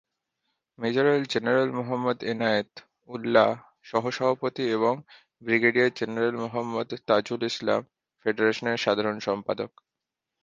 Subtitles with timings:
[0.79, 1.83] Major general মো:
[2.23, 2.71] এনায়েত
[3.09, 3.49] উল্লাহ
[3.85, 4.93] সহ-সভাপতি এবং
[5.41, 7.81] ব্রিগেডিয়ার জেনারেল মোহাম্মদ তাজুল ইসলাম
[8.21, 9.71] ফেডারেশনের সাধারণ সম্পাদক।